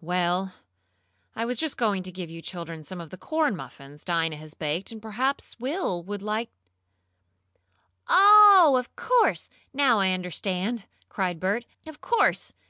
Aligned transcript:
"Well, 0.00 0.54
I 1.34 1.44
was 1.44 1.58
just 1.58 1.76
going 1.76 2.02
to 2.04 2.10
give 2.10 2.30
you 2.30 2.40
children 2.40 2.82
some 2.82 2.98
of 2.98 3.10
the 3.10 3.18
corn 3.18 3.54
muffins 3.54 4.04
Dinah 4.06 4.36
has 4.36 4.52
just 4.52 4.58
baked, 4.58 4.90
and 4.90 5.02
perhaps 5.02 5.60
Will 5.60 6.02
would 6.02 6.22
like" 6.22 6.48
"Oh, 8.08 8.76
of 8.78 8.96
course! 8.96 9.50
Now 9.74 10.00
I 10.00 10.12
understand!" 10.12 10.86
cried 11.10 11.38
Bert. 11.40 11.66
"Of 11.86 12.00
course. 12.00 12.54